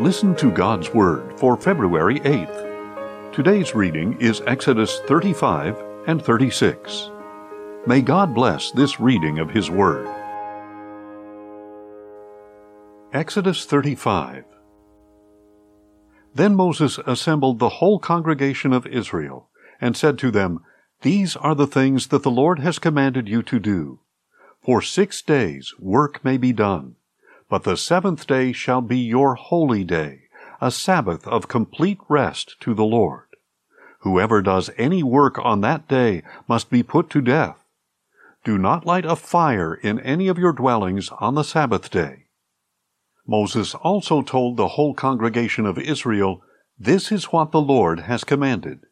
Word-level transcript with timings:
Listen 0.00 0.34
to 0.36 0.50
God's 0.50 0.94
Word 0.94 1.38
for 1.38 1.58
February 1.58 2.20
8th. 2.20 3.34
Today's 3.34 3.74
reading 3.74 4.18
is 4.18 4.40
Exodus 4.46 4.98
35 5.00 5.76
and 6.06 6.24
36. 6.24 7.10
May 7.86 8.00
God 8.00 8.34
bless 8.34 8.70
this 8.70 8.98
reading 8.98 9.38
of 9.38 9.50
His 9.50 9.70
Word. 9.70 10.08
Exodus 13.12 13.66
35 13.66 14.44
Then 16.34 16.56
Moses 16.56 16.96
assembled 17.06 17.58
the 17.58 17.68
whole 17.68 17.98
congregation 17.98 18.72
of 18.72 18.86
Israel, 18.86 19.50
and 19.82 19.94
said 19.94 20.16
to 20.20 20.30
them, 20.30 20.60
These 21.02 21.36
are 21.36 21.54
the 21.54 21.66
things 21.66 22.06
that 22.06 22.22
the 22.22 22.30
Lord 22.30 22.60
has 22.60 22.78
commanded 22.78 23.28
you 23.28 23.42
to 23.42 23.58
do. 23.58 24.00
For 24.62 24.80
six 24.80 25.20
days 25.20 25.74
work 25.78 26.24
may 26.24 26.38
be 26.38 26.54
done 26.54 26.96
but 27.50 27.64
the 27.64 27.76
seventh 27.76 28.28
day 28.28 28.52
shall 28.52 28.80
be 28.80 28.96
your 28.96 29.34
holy 29.34 29.82
day, 29.82 30.22
a 30.60 30.70
Sabbath 30.70 31.26
of 31.26 31.48
complete 31.48 31.98
rest 32.08 32.54
to 32.60 32.74
the 32.74 32.84
Lord. 32.84 33.26
Whoever 34.02 34.40
does 34.40 34.70
any 34.78 35.02
work 35.02 35.36
on 35.44 35.60
that 35.60 35.88
day 35.88 36.22
must 36.48 36.70
be 36.70 36.84
put 36.84 37.10
to 37.10 37.20
death. 37.20 37.58
Do 38.44 38.56
not 38.56 38.86
light 38.86 39.04
a 39.04 39.16
fire 39.16 39.74
in 39.74 39.98
any 40.00 40.28
of 40.28 40.38
your 40.38 40.52
dwellings 40.52 41.10
on 41.18 41.34
the 41.34 41.42
Sabbath 41.42 41.90
day. 41.90 42.26
Moses 43.26 43.74
also 43.74 44.22
told 44.22 44.56
the 44.56 44.68
whole 44.68 44.94
congregation 44.94 45.66
of 45.66 45.76
Israel, 45.76 46.42
This 46.78 47.10
is 47.10 47.24
what 47.24 47.50
the 47.50 47.60
Lord 47.60 48.00
has 48.00 48.22
commanded. 48.22 48.86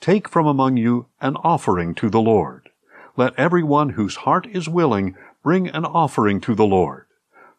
Take 0.00 0.28
from 0.28 0.46
among 0.46 0.76
you 0.76 1.06
an 1.20 1.36
offering 1.38 1.94
to 1.96 2.08
the 2.08 2.20
Lord. 2.20 2.68
Let 3.16 3.34
every 3.36 3.64
one 3.64 3.90
whose 3.90 4.16
heart 4.16 4.46
is 4.46 4.68
willing 4.68 5.16
bring 5.42 5.68
an 5.68 5.84
offering 5.84 6.40
to 6.42 6.54
the 6.54 6.66
Lord 6.66 7.05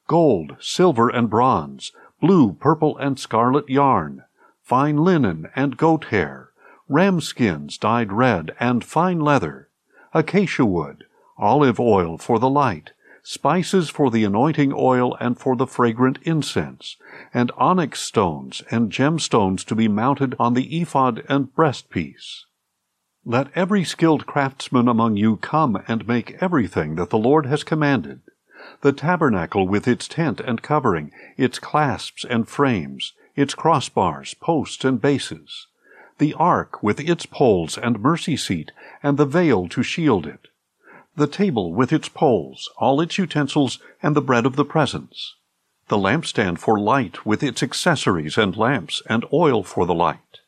gold, 0.07 0.55
silver, 0.59 1.09
and 1.09 1.29
bronze, 1.29 1.91
blue, 2.21 2.53
purple, 2.53 2.97
and 2.97 3.19
scarlet 3.19 3.69
yarn, 3.69 4.23
fine 4.63 4.97
linen 4.97 5.47
and 5.55 5.77
goat 5.77 6.05
hair, 6.05 6.49
ram 6.89 7.19
skins 7.21 7.77
dyed 7.77 8.11
red, 8.11 8.55
and 8.59 8.83
fine 8.83 9.19
leather, 9.19 9.69
acacia 10.13 10.65
wood, 10.65 11.03
olive 11.37 11.79
oil 11.79 12.17
for 12.17 12.39
the 12.39 12.49
light, 12.49 12.91
spices 13.21 13.89
for 13.89 14.09
the 14.09 14.23
anointing 14.23 14.73
oil 14.73 15.15
and 15.19 15.37
for 15.37 15.55
the 15.57 15.67
fragrant 15.67 16.17
incense, 16.23 16.95
and 17.33 17.51
onyx 17.57 17.99
stones 17.99 18.63
and 18.71 18.91
gemstones 18.91 19.65
to 19.65 19.75
be 19.75 19.87
mounted 19.87 20.33
on 20.39 20.53
the 20.53 20.81
ephod 20.81 21.23
and 21.27 21.53
breastpiece. 21.53 22.45
Let 23.25 23.51
every 23.53 23.83
skilled 23.83 24.25
craftsman 24.25 24.87
among 24.87 25.17
you 25.17 25.35
come 25.35 25.83
and 25.89 26.07
make 26.07 26.37
everything 26.39 26.95
that 26.95 27.09
the 27.09 27.17
Lord 27.17 27.45
has 27.45 27.65
commanded 27.65 28.21
the 28.81 28.91
tabernacle 28.91 29.67
with 29.67 29.87
its 29.87 30.07
tent 30.07 30.39
and 30.39 30.61
covering, 30.61 31.11
its 31.37 31.59
clasps 31.59 32.25
and 32.29 32.47
frames, 32.47 33.13
its 33.35 33.55
crossbars, 33.55 34.37
posts, 34.39 34.83
and 34.83 35.01
bases, 35.01 35.67
the 36.17 36.33
ark 36.33 36.81
with 36.81 36.99
its 36.99 37.25
poles 37.25 37.77
and 37.77 37.99
mercy 37.99 38.35
seat, 38.35 38.71
and 39.03 39.17
the 39.17 39.25
veil 39.25 39.67
to 39.67 39.83
shield 39.83 40.25
it, 40.25 40.47
the 41.15 41.27
table 41.27 41.73
with 41.73 41.93
its 41.93 42.09
poles, 42.09 42.69
all 42.77 43.01
its 43.01 43.17
utensils, 43.17 43.79
and 44.03 44.15
the 44.15 44.21
bread 44.21 44.45
of 44.45 44.55
the 44.55 44.65
presence, 44.65 45.35
the 45.87 45.97
lampstand 45.97 46.59
for 46.59 46.79
light 46.79 47.25
with 47.25 47.41
its 47.41 47.63
accessories 47.63 48.37
and 48.37 48.57
lamps, 48.57 49.01
and 49.07 49.25
oil 49.31 49.63
for 49.63 49.85
the 49.85 49.93
light, 49.93 50.39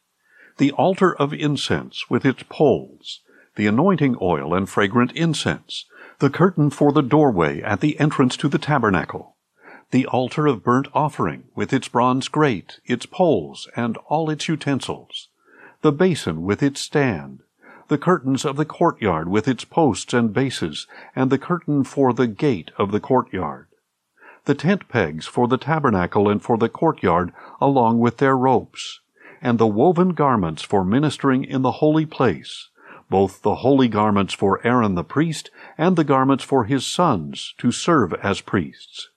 the 0.58 0.72
altar 0.74 1.16
of 1.16 1.34
incense 1.34 2.10
with 2.10 2.26
its 2.26 2.44
poles, 2.50 3.22
the 3.56 3.68
anointing 3.68 4.16
oil 4.22 4.54
and 4.54 4.70
fragrant 4.70 5.12
incense, 5.14 5.86
the 6.20 6.30
curtain 6.30 6.70
for 6.70 6.92
the 6.92 7.02
doorway 7.02 7.62
at 7.62 7.80
the 7.80 7.98
entrance 7.98 8.36
to 8.36 8.50
the 8.50 8.58
tabernacle, 8.58 9.38
the 9.92 10.06
altar 10.06 10.48
of 10.48 10.64
burnt 10.64 10.88
offering 10.94 11.46
with 11.56 11.72
its 11.72 11.88
bronze 11.88 12.28
grate, 12.28 12.80
its 12.86 13.06
poles, 13.06 13.70
and 13.76 13.98
all 14.08 14.30
its 14.30 14.50
utensils, 14.50 15.30
the 15.82 15.94
basin 15.94 16.44
with 16.44 16.62
its 16.62 16.82
stand, 16.82 17.40
the 17.88 17.98
curtains 17.98 18.44
of 18.44 18.58
the 18.58 18.66
courtyard 18.66 19.30
with 19.30 19.48
its 19.48 19.64
posts 19.64 20.14
and 20.14 20.34
bases, 20.34 20.88
and 21.16 21.30
the 21.30 21.38
curtain 21.38 21.86
for 21.86 22.12
the 22.12 22.28
gate 22.28 22.70
of 22.78 22.92
the 22.92 23.00
courtyard, 23.00 23.68
the 24.44 24.54
tent 24.54 24.90
pegs 24.90 25.26
for 25.26 25.48
the 25.48 25.58
tabernacle 25.58 26.28
and 26.28 26.44
for 26.44 26.58
the 26.58 26.70
courtyard 26.70 27.32
along 27.62 27.98
with 27.98 28.18
their 28.18 28.38
ropes, 28.38 29.00
and 29.42 29.58
the 29.58 29.68
woven 29.68 30.10
garments 30.10 30.64
for 30.64 30.84
ministering 30.84 31.46
in 31.46 31.62
the 31.62 31.80
holy 31.80 32.06
place, 32.06 32.68
both 33.10 33.42
the 33.42 33.56
holy 33.56 33.88
garments 33.88 34.34
for 34.34 34.66
Aaron 34.66 34.96
the 34.96 35.04
priest 35.04 35.50
and 35.78 35.96
the 35.96 36.04
garments 36.04 36.44
for 36.44 36.66
his 36.66 36.86
sons 36.86 37.54
to 37.58 37.72
serve 37.72 38.14
as 38.16 38.42
priests. 38.42 39.10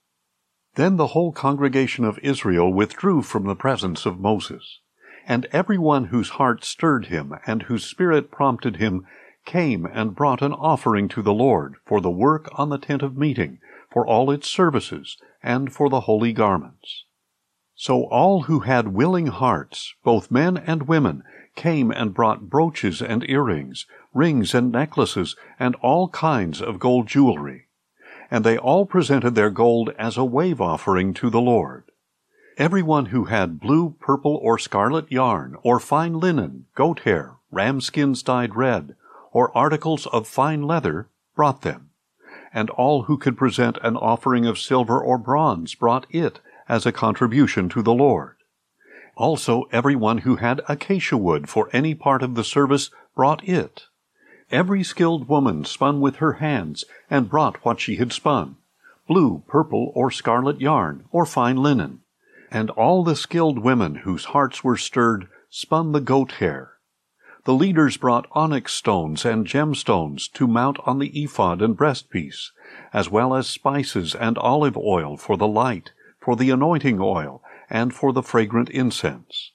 Then 0.74 0.96
the 0.96 1.08
whole 1.08 1.32
congregation 1.32 2.04
of 2.04 2.18
Israel 2.20 2.72
withdrew 2.72 3.22
from 3.22 3.44
the 3.44 3.54
presence 3.54 4.06
of 4.06 4.18
Moses. 4.18 4.80
And 5.26 5.46
every 5.52 5.78
one 5.78 6.06
whose 6.06 6.30
heart 6.30 6.64
stirred 6.64 7.06
him 7.06 7.34
and 7.46 7.64
whose 7.64 7.84
spirit 7.84 8.30
prompted 8.30 8.76
him 8.76 9.06
came 9.44 9.86
and 9.86 10.14
brought 10.14 10.42
an 10.42 10.52
offering 10.52 11.08
to 11.08 11.22
the 11.22 11.34
Lord 11.34 11.74
for 11.84 12.00
the 12.00 12.10
work 12.10 12.48
on 12.58 12.70
the 12.70 12.78
tent 12.78 13.02
of 13.02 13.16
meeting, 13.16 13.58
for 13.90 14.06
all 14.06 14.30
its 14.30 14.48
services, 14.48 15.18
and 15.42 15.72
for 15.72 15.88
the 15.88 16.00
holy 16.00 16.32
garments. 16.32 17.04
So 17.74 18.04
all 18.04 18.42
who 18.42 18.60
had 18.60 18.88
willing 18.88 19.28
hearts, 19.28 19.94
both 20.04 20.30
men 20.30 20.56
and 20.56 20.88
women, 20.88 21.24
came 21.56 21.90
and 21.90 22.14
brought 22.14 22.48
brooches 22.48 23.02
and 23.02 23.28
earrings, 23.28 23.86
rings 24.14 24.54
and 24.54 24.70
necklaces, 24.70 25.36
and 25.58 25.74
all 25.76 26.08
kinds 26.08 26.60
of 26.60 26.78
gold 26.78 27.06
jewelry. 27.06 27.66
And 28.30 28.44
they 28.44 28.56
all 28.56 28.86
presented 28.86 29.34
their 29.34 29.50
gold 29.50 29.90
as 29.98 30.16
a 30.16 30.24
wave 30.24 30.60
offering 30.60 31.12
to 31.14 31.30
the 31.30 31.40
Lord. 31.40 31.84
Everyone 32.58 33.06
who 33.06 33.24
had 33.24 33.60
blue, 33.60 33.96
purple, 34.00 34.38
or 34.42 34.58
scarlet 34.58 35.10
yarn, 35.10 35.56
or 35.62 35.80
fine 35.80 36.20
linen, 36.20 36.66
goat 36.74 37.00
hair, 37.00 37.36
ram 37.50 37.80
skins 37.80 38.22
dyed 38.22 38.54
red, 38.54 38.94
or 39.32 39.56
articles 39.56 40.06
of 40.08 40.26
fine 40.26 40.62
leather, 40.62 41.08
brought 41.34 41.62
them. 41.62 41.90
And 42.52 42.68
all 42.70 43.04
who 43.04 43.16
could 43.16 43.38
present 43.38 43.78
an 43.82 43.96
offering 43.96 44.46
of 44.46 44.58
silver 44.58 45.00
or 45.00 45.16
bronze 45.16 45.74
brought 45.74 46.06
it 46.10 46.40
as 46.68 46.86
a 46.86 46.92
contribution 46.92 47.68
to 47.68 47.82
the 47.82 47.94
Lord. 47.94 48.36
Also, 49.16 49.64
everyone 49.72 50.18
who 50.18 50.36
had 50.36 50.60
acacia 50.68 51.16
wood 51.16 51.48
for 51.48 51.68
any 51.72 51.94
part 51.94 52.22
of 52.22 52.34
the 52.34 52.44
service 52.44 52.90
brought 53.14 53.46
it. 53.46 53.86
Every 54.50 54.82
skilled 54.82 55.28
woman 55.28 55.64
spun 55.64 56.00
with 56.00 56.16
her 56.16 56.34
hands 56.34 56.84
and 57.10 57.28
brought 57.28 57.64
what 57.64 57.80
she 57.80 57.96
had 57.96 58.12
spun 58.12 58.56
blue, 59.08 59.42
purple, 59.46 59.92
or 59.94 60.10
scarlet 60.10 60.60
yarn, 60.60 61.04
or 61.10 61.26
fine 61.26 61.56
linen. 61.56 62.00
And 62.50 62.70
all 62.70 63.02
the 63.02 63.16
skilled 63.16 63.58
women 63.58 63.96
whose 63.96 64.26
hearts 64.26 64.62
were 64.62 64.76
stirred 64.76 65.28
spun 65.50 65.92
the 65.92 66.00
goat 66.00 66.32
hair. 66.32 66.72
The 67.44 67.52
leaders 67.52 67.96
brought 67.96 68.28
onyx 68.32 68.72
stones 68.72 69.24
and 69.24 69.46
gemstones 69.46 70.30
to 70.32 70.46
mount 70.46 70.78
on 70.86 70.98
the 70.98 71.08
ephod 71.08 71.60
and 71.60 71.76
breastpiece, 71.76 72.52
as 72.92 73.10
well 73.10 73.34
as 73.34 73.48
spices 73.48 74.14
and 74.14 74.38
olive 74.38 74.76
oil 74.76 75.16
for 75.16 75.36
the 75.36 75.48
light, 75.48 75.90
for 76.22 76.36
the 76.36 76.50
anointing 76.50 76.98
oil, 77.00 77.42
and 77.68 77.94
for 77.94 78.12
the 78.12 78.22
fragrant 78.22 78.70
incense. 78.70 79.52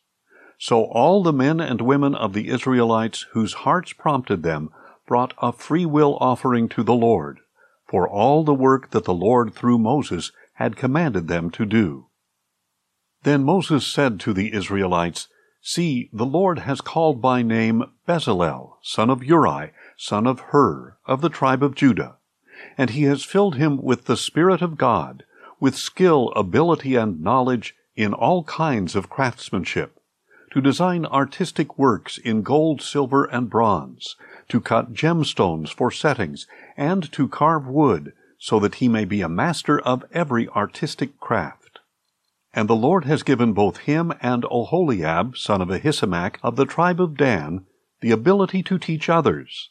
So 0.59 0.85
all 0.85 1.23
the 1.23 1.33
men 1.33 1.59
and 1.59 1.81
women 1.81 2.15
of 2.15 2.33
the 2.33 2.49
Israelites 2.49 3.25
whose 3.31 3.53
hearts 3.53 3.93
prompted 3.93 4.43
them 4.43 4.71
brought 5.07 5.33
a 5.37 5.51
free 5.51 5.85
will 5.85 6.17
offering 6.19 6.67
to 6.69 6.83
the 6.83 6.95
Lord 6.95 7.39
for 7.87 8.07
all 8.07 8.43
the 8.43 8.53
work 8.53 8.91
that 8.91 9.05
the 9.05 9.13
Lord 9.13 9.53
through 9.53 9.79
Moses 9.79 10.31
had 10.55 10.75
commanded 10.75 11.27
them 11.27 11.49
to 11.51 11.65
do. 11.65 12.07
Then 13.23 13.43
Moses 13.43 13.87
said 13.87 14.19
to 14.21 14.33
the 14.33 14.53
Israelites, 14.53 15.27
See, 15.61 16.09
the 16.13 16.25
Lord 16.25 16.59
has 16.59 16.81
called 16.81 17.21
by 17.21 17.41
name 17.41 17.83
Bezalel, 18.07 18.77
son 18.81 19.09
of 19.09 19.23
Uri, 19.23 19.71
son 19.97 20.27
of 20.27 20.39
Hur, 20.51 20.97
of 21.05 21.21
the 21.21 21.29
tribe 21.29 21.63
of 21.63 21.75
Judah, 21.75 22.17
and 22.77 22.91
he 22.91 23.03
has 23.03 23.23
filled 23.23 23.55
him 23.55 23.81
with 23.81 24.05
the 24.05 24.17
Spirit 24.17 24.61
of 24.61 24.77
God, 24.77 25.23
with 25.59 25.75
skill, 25.75 26.31
ability, 26.35 26.95
and 26.95 27.21
knowledge 27.21 27.75
in 27.95 28.13
all 28.13 28.43
kinds 28.43 28.95
of 28.95 29.09
craftsmanship, 29.09 29.99
to 30.51 30.61
design 30.61 31.05
artistic 31.05 31.77
works 31.77 32.17
in 32.17 32.41
gold, 32.41 32.81
silver, 32.81 33.25
and 33.25 33.49
bronze, 33.49 34.15
to 34.49 34.61
cut 34.61 34.93
gemstones 34.93 35.73
for 35.73 35.91
settings, 35.91 36.47
and 36.77 37.11
to 37.11 37.27
carve 37.27 37.67
wood, 37.67 38.13
so 38.37 38.59
that 38.59 38.75
he 38.75 38.87
may 38.87 39.03
be 39.03 39.21
a 39.21 39.29
master 39.29 39.79
of 39.79 40.05
every 40.11 40.47
artistic 40.49 41.19
craft. 41.19 41.79
And 42.53 42.69
the 42.69 42.75
Lord 42.75 43.05
has 43.05 43.23
given 43.23 43.53
both 43.53 43.77
him 43.77 44.13
and 44.21 44.43
Oholiab, 44.43 45.35
son 45.35 45.61
of 45.61 45.69
Ahisamach, 45.69 46.37
of 46.41 46.55
the 46.55 46.65
tribe 46.65 47.01
of 47.01 47.17
Dan, 47.17 47.65
the 48.01 48.11
ability 48.11 48.63
to 48.63 48.77
teach 48.77 49.09
others. 49.09 49.69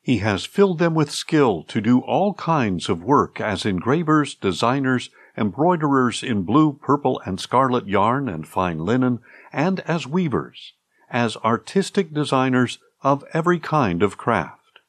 He 0.00 0.18
has 0.18 0.46
filled 0.46 0.78
them 0.78 0.94
with 0.94 1.10
skill 1.10 1.64
to 1.64 1.80
do 1.80 2.00
all 2.00 2.32
kinds 2.34 2.88
of 2.88 3.02
work 3.02 3.40
as 3.40 3.66
engravers, 3.66 4.34
designers, 4.34 5.10
embroiderers 5.38 6.22
in 6.22 6.42
blue, 6.42 6.72
purple, 6.72 7.22
and 7.24 7.40
scarlet 7.40 7.86
yarn 7.86 8.28
and 8.28 8.46
fine 8.46 8.78
linen, 8.78 9.20
and 9.52 9.80
as 9.80 10.06
weavers, 10.06 10.74
as 11.10 11.36
artistic 11.38 12.12
designers 12.12 12.78
of 13.02 13.24
every 13.32 13.60
kind 13.60 14.02
of 14.02 14.18
craft. 14.18 14.80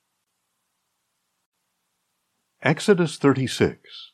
Exodus 2.61 3.17
36 3.17 4.11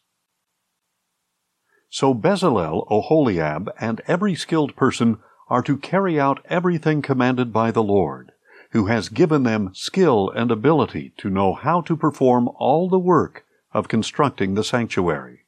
So 1.90 2.14
Bezalel, 2.14 2.88
Oholiab, 2.90 3.70
and 3.80 4.02
every 4.06 4.36
skilled 4.36 4.76
person 4.76 5.18
are 5.48 5.64
to 5.64 5.78
carry 5.78 6.20
out 6.20 6.46
everything 6.50 7.02
commanded 7.02 7.54
by 7.54 7.72
the 7.72 7.84
Lord, 7.84 8.34
who 8.72 8.88
has 8.88 9.10
given 9.10 9.44
them 9.44 9.72
skill 9.74 10.30
and 10.30 10.52
ability 10.52 11.14
to 11.18 11.30
know 11.30 11.54
how 11.54 11.82
to 11.82 11.96
perform 11.96 12.50
all 12.58 12.90
the 12.90 13.00
work 13.00 13.46
of 13.74 13.88
constructing 13.88 14.56
the 14.56 14.64
sanctuary. 14.64 15.45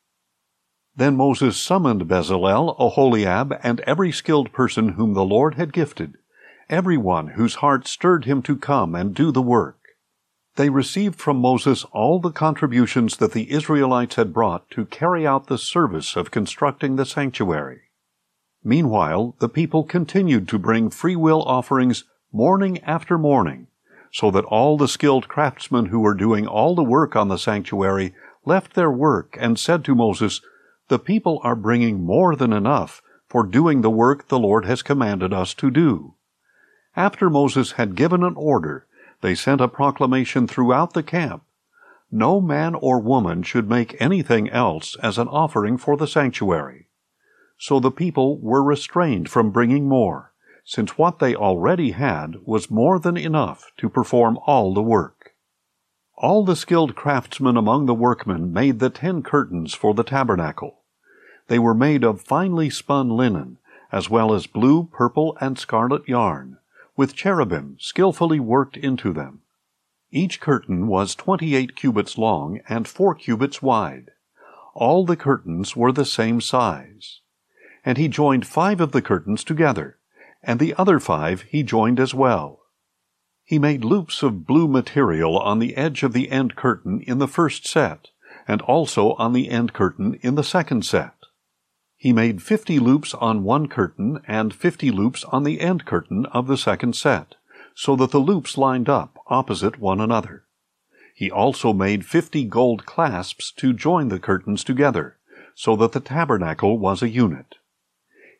Then 0.98 1.16
Moses 1.16 1.58
summoned 1.58 2.08
Bezalel, 2.08 2.76
Oholiab, 2.80 3.60
and 3.62 3.82
every 3.82 4.12
skilled 4.12 4.52
person 4.52 4.90
whom 4.90 5.14
the 5.14 5.24
Lord 5.24 5.54
had 5.54 5.72
gifted, 5.72 6.18
every 6.70 6.98
one 6.98 7.30
whose 7.30 7.56
heart 7.56 7.88
stirred 7.88 8.26
him 8.26 8.42
to 8.42 8.58
come 8.58 8.96
and 8.96 9.14
do 9.14 9.32
the 9.32 9.42
work. 9.42 9.78
They 10.56 10.70
received 10.70 11.20
from 11.20 11.38
Moses 11.38 11.86
all 11.92 12.20
the 12.20 12.32
contributions 12.32 13.18
that 13.18 13.34
the 13.34 13.52
Israelites 13.52 14.16
had 14.16 14.34
brought 14.34 14.72
to 14.72 14.86
carry 14.86 15.26
out 15.26 15.46
the 15.46 15.60
service 15.60 16.16
of 16.16 16.32
constructing 16.32 16.96
the 16.96 17.06
sanctuary. 17.06 17.82
Meanwhile, 18.64 19.36
the 19.38 19.50
people 19.50 19.84
continued 19.84 20.48
to 20.48 20.58
bring 20.58 20.90
freewill 20.90 21.44
offerings 21.44 22.06
morning 22.34 22.80
after 22.80 23.20
morning, 23.20 23.68
so 24.12 24.32
that 24.32 24.46
all 24.46 24.78
the 24.78 24.88
skilled 24.88 25.28
craftsmen 25.28 25.86
who 25.86 26.00
were 26.00 26.16
doing 26.16 26.48
all 26.48 26.74
the 26.74 26.84
work 26.84 27.16
on 27.16 27.28
the 27.28 27.38
sanctuary 27.38 28.16
left 28.46 28.74
their 28.74 28.90
work 28.90 29.38
and 29.40 29.60
said 29.60 29.86
to 29.86 29.94
Moses, 29.94 30.42
The 30.90 31.00
people 31.00 31.42
are 31.44 31.56
bringing 31.56 32.04
more 32.04 32.36
than 32.36 32.54
enough 32.54 33.02
for 33.28 33.44
doing 33.44 33.82
the 33.82 33.90
work 33.90 34.28
the 34.28 34.40
Lord 34.40 34.66
has 34.66 34.82
commanded 34.82 35.34
us 35.34 35.54
to 35.56 35.70
do. 35.70 36.14
After 36.96 37.30
Moses 37.30 37.74
had 37.74 37.96
given 37.96 38.24
an 38.24 38.36
order, 38.38 38.86
they 39.22 39.36
sent 39.36 39.62
a 39.62 39.68
proclamation 39.68 40.48
throughout 40.48 40.94
the 40.94 41.04
camp. 41.04 41.44
No 42.10 42.40
man 42.40 42.74
or 42.76 43.00
woman 43.00 43.44
should 43.44 43.70
make 43.70 44.02
anything 44.02 44.50
else 44.50 44.96
as 45.04 45.18
an 45.18 45.28
offering 45.28 45.78
for 45.78 45.98
the 45.98 46.08
sanctuary. 46.08 46.88
So 47.58 47.80
the 47.80 47.92
people 47.92 48.40
were 48.40 48.64
restrained 48.64 49.30
from 49.30 49.52
bringing 49.52 49.90
more, 49.90 50.32
since 50.64 50.98
what 50.98 51.20
they 51.20 51.36
already 51.36 51.92
had 51.92 52.38
was 52.46 52.72
more 52.72 52.98
than 52.98 53.18
enough 53.18 53.72
to 53.78 53.90
perform 53.90 54.40
all 54.46 54.74
the 54.74 54.82
work. 54.82 55.17
All 56.18 56.44
the 56.44 56.56
skilled 56.56 56.96
craftsmen 56.96 57.56
among 57.56 57.86
the 57.86 57.94
workmen 57.94 58.52
made 58.52 58.80
the 58.80 58.90
ten 58.90 59.22
curtains 59.22 59.74
for 59.74 59.94
the 59.94 60.04
tabernacle. 60.04 60.80
They 61.48 61.60
were 61.60 61.76
made 61.76 62.04
of 62.04 62.22
finely 62.22 62.70
spun 62.70 63.10
linen, 63.10 63.60
as 63.92 64.10
well 64.10 64.34
as 64.34 64.48
blue, 64.48 64.86
purple, 64.92 65.38
and 65.40 65.60
scarlet 65.60 66.08
yarn, 66.08 66.58
with 66.96 67.16
cherubim 67.16 67.78
skillfully 67.80 68.40
worked 68.40 68.76
into 68.76 69.14
them. 69.14 69.42
Each 70.12 70.40
curtain 70.40 70.88
was 70.88 71.14
twenty-eight 71.14 71.76
cubits 71.76 72.18
long 72.18 72.62
and 72.68 72.88
four 72.88 73.14
cubits 73.14 73.62
wide. 73.62 74.10
All 74.74 75.06
the 75.06 75.16
curtains 75.16 75.76
were 75.76 75.92
the 75.92 76.06
same 76.06 76.42
size 76.42 77.22
and 77.88 77.98
he 77.98 78.10
joined 78.10 78.46
five 78.46 78.82
of 78.82 78.92
the 78.92 79.02
curtains 79.02 79.46
together, 79.46 79.98
and 80.44 80.60
the 80.60 80.76
other 80.78 81.00
five 81.00 81.44
he 81.44 81.64
joined 81.64 82.02
as 82.02 82.14
well. 82.14 82.60
He 83.48 83.60
made 83.60 83.86
loops 83.86 84.24
of 84.24 84.46
blue 84.46 84.68
material 84.68 85.40
on 85.40 85.60
the 85.60 85.78
edge 85.78 86.04
of 86.04 86.12
the 86.12 86.32
end 86.32 86.58
curtain 86.58 87.00
in 87.08 87.20
the 87.20 87.30
first 87.30 87.66
set, 87.66 88.10
and 88.46 88.62
also 88.64 89.14
on 89.14 89.32
the 89.32 89.48
end 89.48 89.72
curtain 89.72 90.20
in 90.22 90.36
the 90.36 90.44
second 90.44 90.86
set. 90.86 91.14
He 91.96 92.12
made 92.12 92.44
fifty 92.44 92.78
loops 92.78 93.14
on 93.14 93.46
one 93.46 93.70
curtain 93.70 94.20
and 94.28 94.54
fifty 94.54 94.92
loops 94.92 95.24
on 95.24 95.46
the 95.46 95.62
end 95.62 95.86
curtain 95.86 96.26
of 96.26 96.48
the 96.48 96.58
second 96.58 96.98
set, 96.98 97.36
so 97.74 97.96
that 97.96 98.12
the 98.12 98.20
loops 98.20 98.58
lined 98.58 98.90
up 98.90 99.18
opposite 99.28 99.80
one 99.80 100.02
another. 100.02 100.44
He 101.16 101.32
also 101.32 101.72
made 101.72 102.06
fifty 102.06 102.44
gold 102.44 102.86
clasps 102.86 103.50
to 103.52 103.72
join 103.72 104.10
the 104.10 104.20
curtains 104.20 104.62
together, 104.66 105.16
so 105.56 105.78
that 105.78 105.94
the 105.94 106.02
tabernacle 106.02 106.78
was 106.78 107.02
a 107.02 107.08
unit. 107.08 107.56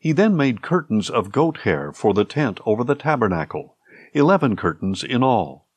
He 0.02 0.12
then 0.12 0.36
made 0.36 0.62
curtains 0.62 1.10
of 1.10 1.32
goat 1.32 1.60
hair 1.60 1.94
for 1.94 2.14
the 2.14 2.26
tent 2.26 2.60
over 2.66 2.84
the 2.84 2.94
tabernacle, 2.94 3.77
eleven 4.14 4.56
curtains 4.56 5.04
in 5.04 5.24
all. 5.24 5.68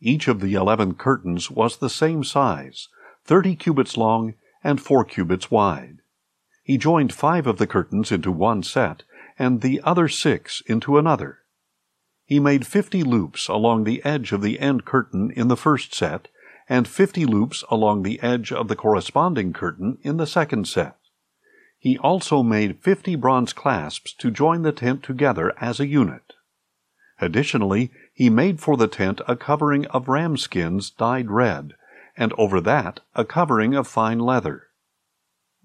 Each 0.00 0.28
of 0.28 0.40
the 0.40 0.54
eleven 0.54 0.94
curtains 0.94 1.50
was 1.50 1.76
the 1.76 1.90
same 1.90 2.24
size, 2.24 2.88
thirty 3.24 3.56
cubits 3.56 3.96
long 3.96 4.34
and 4.62 4.80
four 4.80 5.04
cubits 5.04 5.50
wide. 5.50 5.98
He 6.62 6.78
joined 6.78 7.12
five 7.12 7.46
of 7.46 7.58
the 7.58 7.66
curtains 7.66 8.10
into 8.10 8.32
one 8.32 8.62
set, 8.62 9.04
and 9.38 9.60
the 9.60 9.80
other 9.84 10.08
six 10.08 10.62
into 10.66 10.98
another. 10.98 11.38
He 12.24 12.40
made 12.40 12.66
fifty 12.66 13.04
loops 13.04 13.46
along 13.46 13.84
the 13.84 14.04
edge 14.04 14.32
of 14.32 14.42
the 14.42 14.58
end 14.58 14.84
curtain 14.84 15.30
in 15.30 15.48
the 15.48 15.56
first 15.56 15.94
set, 15.94 16.28
and 16.68 16.88
fifty 16.88 17.24
loops 17.24 17.62
along 17.70 18.02
the 18.02 18.20
edge 18.20 18.50
of 18.50 18.66
the 18.66 18.74
corresponding 18.74 19.52
curtain 19.52 19.98
in 20.02 20.16
the 20.16 20.26
second 20.26 20.66
set. 20.66 20.96
He 21.78 21.96
also 21.98 22.42
made 22.42 22.82
fifty 22.82 23.14
bronze 23.14 23.52
clasps 23.52 24.12
to 24.14 24.32
join 24.32 24.62
the 24.62 24.72
tent 24.72 25.04
together 25.04 25.52
as 25.60 25.78
a 25.78 25.86
unit. 25.86 26.32
Additionally, 27.20 27.90
he 28.12 28.28
made 28.28 28.60
for 28.60 28.76
the 28.76 28.88
tent 28.88 29.20
a 29.26 29.36
covering 29.36 29.86
of 29.86 30.08
ram 30.08 30.36
skins 30.36 30.90
dyed 30.90 31.30
red, 31.30 31.74
and 32.16 32.32
over 32.36 32.60
that 32.60 33.00
a 33.14 33.24
covering 33.24 33.74
of 33.74 33.86
fine 33.86 34.18
leather. 34.18 34.68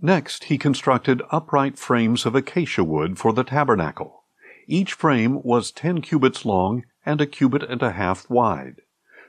Next, 0.01 0.45
he 0.45 0.57
constructed 0.57 1.21
upright 1.29 1.77
frames 1.77 2.25
of 2.25 2.35
acacia 2.35 2.83
wood 2.83 3.19
for 3.19 3.33
the 3.33 3.43
tabernacle. 3.43 4.23
Each 4.67 4.93
frame 4.93 5.43
was 5.43 5.71
ten 5.71 6.01
cubits 6.01 6.45
long 6.45 6.85
and 7.05 7.19
a 7.19 7.25
cubit 7.25 7.63
and 7.63 7.81
a 7.81 7.91
half 7.91 8.29
wide. 8.29 8.81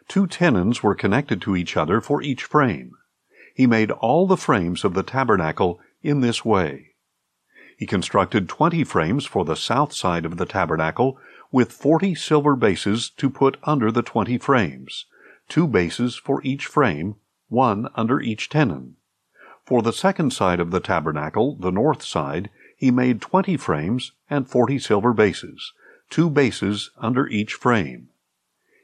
Two 0.09 0.27
tenons 0.27 0.83
were 0.83 0.95
connected 0.95 1.43
to 1.43 1.57
each 1.57 1.77
other 1.77 2.01
for 2.01 2.23
each 2.23 2.45
frame. 2.45 2.93
He 3.55 3.67
made 3.67 3.91
all 3.91 4.27
the 4.27 4.37
frames 4.37 4.85
of 4.85 4.95
the 4.95 5.03
tabernacle 5.03 5.81
in 6.03 6.21
this 6.21 6.45
way. 6.45 6.95
He 7.77 7.87
constructed 7.87 8.49
twenty 8.49 8.85
frames 8.85 9.27
for 9.27 9.45
the 9.45 9.57
south 9.57 9.93
side 9.93 10.25
of 10.25 10.37
the 10.37 10.47
tabernacle, 10.47 11.19
with 11.53 11.71
forty 11.71 12.15
silver 12.15 12.57
bases 12.57 13.11
to 13.11 13.31
put 13.31 13.59
under 13.63 13.93
the 13.93 14.03
twenty 14.03 14.39
frames, 14.39 15.05
two 15.49 15.69
bases 15.69 16.17
for 16.17 16.43
each 16.43 16.67
frame, 16.67 17.15
one 17.49 17.87
under 17.95 18.21
each 18.21 18.49
tenon. 18.49 18.97
For 19.65 19.83
the 19.83 19.93
second 19.93 20.33
side 20.33 20.59
of 20.59 20.71
the 20.71 20.81
tabernacle, 20.81 21.57
the 21.57 21.71
north 21.71 22.03
side, 22.03 22.51
he 22.75 22.91
made 22.91 23.21
twenty 23.21 23.57
frames 23.57 24.13
and 24.29 24.49
forty 24.49 24.79
silver 24.79 25.13
bases, 25.13 25.73
two 26.11 26.31
bases 26.31 26.91
under 26.99 27.29
each 27.29 27.53
frame. 27.53 28.09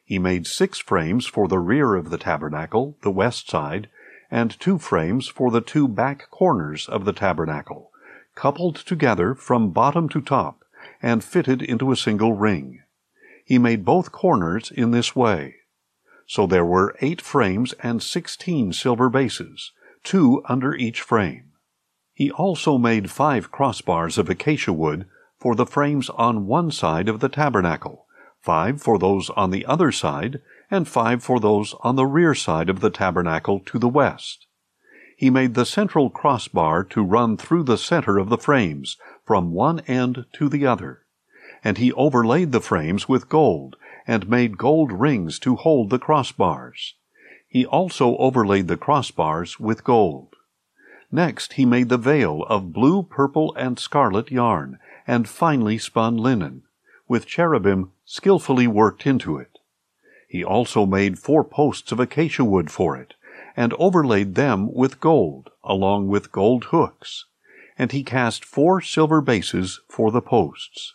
He 0.05 0.19
made 0.19 0.47
six 0.47 0.79
frames 0.79 1.27
for 1.27 1.49
the 1.49 1.59
rear 1.59 1.95
of 1.95 2.11
the 2.11 2.19
tabernacle, 2.19 2.97
the 3.03 3.11
west 3.11 3.51
side, 3.51 3.89
and 4.31 4.59
two 4.61 4.79
frames 4.79 5.27
for 5.27 5.51
the 5.51 5.61
two 5.61 5.89
back 5.89 6.31
corners 6.31 6.87
of 6.87 7.05
the 7.07 7.13
tabernacle, 7.13 7.91
coupled 8.35 8.77
together 8.77 9.35
from 9.35 9.71
bottom 9.71 10.09
to 10.11 10.21
top, 10.21 10.58
and 11.03 11.23
fitted 11.23 11.63
into 11.63 11.93
a 11.93 11.97
single 11.97 12.33
ring. 12.33 12.83
He 13.45 13.59
made 13.59 13.85
both 13.85 14.13
corners 14.13 14.71
in 14.71 14.91
this 14.91 15.17
way. 15.17 15.57
So 16.27 16.47
there 16.47 16.65
were 16.65 16.97
eight 17.01 17.21
frames 17.21 17.73
and 17.83 18.03
sixteen 18.03 18.73
silver 18.73 19.09
bases, 19.09 19.73
two 20.05 20.43
under 20.47 20.75
each 20.75 21.01
frame. 21.01 21.53
He 22.13 22.31
also 22.31 22.79
made 22.79 23.11
five 23.11 23.51
crossbars 23.51 24.19
of 24.19 24.29
acacia 24.29 24.73
wood 24.73 25.07
for 25.39 25.55
the 25.55 25.67
frames 25.67 26.11
on 26.11 26.47
one 26.47 26.71
side 26.71 27.09
of 27.09 27.21
the 27.21 27.29
tabernacle, 27.29 28.07
five 28.43 28.83
for 28.83 28.99
those 28.99 29.31
on 29.31 29.51
the 29.51 29.65
other 29.65 29.93
side, 29.93 30.41
and 30.71 30.87
five 30.87 31.23
for 31.23 31.41
those 31.41 31.75
on 31.81 31.97
the 31.97 32.07
rear 32.07 32.35
side 32.35 32.69
of 32.69 32.81
the 32.81 32.91
tabernacle 32.91 33.61
to 33.61 33.79
the 33.79 33.89
west. 33.89 34.47
He 35.17 35.31
made 35.31 35.55
the 35.55 35.65
central 35.65 36.11
crossbar 36.11 36.85
to 36.85 37.03
run 37.03 37.37
through 37.37 37.65
the 37.65 37.79
center 37.79 38.19
of 38.19 38.29
the 38.29 38.39
frames, 38.39 38.97
from 39.29 39.53
one 39.53 39.81
end 39.81 40.25
to 40.33 40.49
the 40.49 40.65
other. 40.65 41.05
And 41.63 41.77
he 41.77 41.93
overlaid 41.93 42.51
the 42.51 42.63
frames 42.63 43.11
with 43.11 43.29
gold, 43.29 43.77
and 44.07 44.27
made 44.27 44.57
gold 44.57 44.91
rings 44.91 45.39
to 45.41 45.55
hold 45.55 45.91
the 45.91 45.99
crossbars. 45.99 46.95
He 47.47 47.67
also 47.67 48.17
overlaid 48.17 48.69
the 48.69 48.79
crossbars 48.79 49.61
with 49.61 49.85
gold. 49.85 50.35
Next 51.13 51.53
he 51.53 51.67
made 51.67 51.91
the 51.91 51.99
veil 51.99 52.43
of 52.49 52.73
blue, 52.73 53.03
purple, 53.03 53.55
and 53.55 53.79
scarlet 53.79 54.31
yarn, 54.31 54.79
and 55.07 55.29
finely 55.29 55.77
spun 55.77 56.17
linen, 56.17 56.63
with 57.07 57.27
cherubim 57.27 57.93
skilfully 58.07 58.67
worked 58.67 59.07
into 59.07 59.37
it. 59.37 59.59
He 60.27 60.43
also 60.43 60.87
made 60.87 61.19
four 61.19 61.45
posts 61.45 61.93
of 61.93 62.01
acacia 62.01 62.47
wood 62.47 62.71
for 62.71 62.97
it, 62.97 63.13
and 63.55 63.75
overlaid 63.75 64.37
them 64.37 64.73
with 64.73 65.01
gold, 65.01 65.51
along 65.63 66.09
with 66.09 66.33
gold 66.33 66.65
hooks. 66.73 67.27
And 67.79 67.93
he 67.93 68.03
cast 68.03 68.45
four 68.45 68.81
silver 68.81 69.21
bases 69.21 69.81
for 69.89 70.11
the 70.11 70.21
posts. 70.21 70.95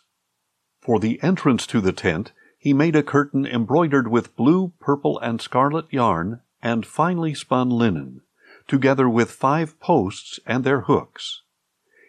For 0.80 1.00
the 1.00 1.18
entrance 1.22 1.66
to 1.68 1.80
the 1.80 1.92
tent, 1.92 2.32
he 2.58 2.74
made 2.74 2.94
a 2.94 3.02
curtain 3.02 3.46
embroidered 3.46 4.08
with 4.08 4.36
blue, 4.36 4.72
purple, 4.80 5.18
and 5.20 5.40
scarlet 5.40 5.86
yarn, 5.90 6.40
and 6.62 6.84
finely 6.84 7.34
spun 7.34 7.70
linen, 7.70 8.20
together 8.68 9.08
with 9.08 9.30
five 9.30 9.80
posts 9.80 10.38
and 10.46 10.62
their 10.62 10.82
hooks. 10.82 11.42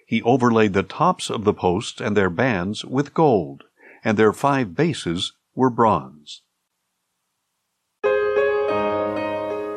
He 0.05 0.21
overlaid 0.21 0.73
the 0.73 0.83
tops 0.83 1.29
of 1.29 1.45
the 1.45 1.53
posts 1.53 1.99
and 1.99 2.15
their 2.15 2.29
bands 2.29 2.85
with 2.85 3.13
gold, 3.13 3.63
and 4.03 4.17
their 4.17 4.33
five 4.33 4.75
bases 4.75 5.33
were 5.55 5.69
bronze. 5.69 6.41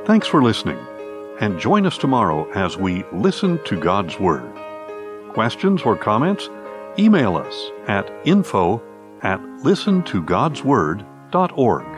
Thanks 0.07 0.27
for 0.27 0.43
listening, 0.43 0.79
and 1.41 1.59
join 1.59 1.87
us 1.87 1.99
tomorrow 1.99 2.51
as 2.53 2.77
we 2.77 3.05
listen 3.13 3.63
to 3.65 3.79
God's 3.79 4.19
Word. 4.19 4.68
Questions 5.39 5.83
or 5.83 5.97
comments, 5.97 6.51
email 6.99 7.37
us 7.37 7.71
at 7.87 8.11
info 8.25 8.83
at 9.23 9.39
listentogodsword.org. 9.63 11.98